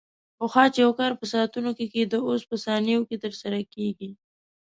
[0.39, 4.09] پخوا چې یو کار په ساعتونو کې کېده، اوس په ثانیو کې ترسره کېږي.